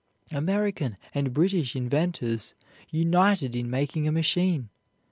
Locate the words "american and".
0.31-1.31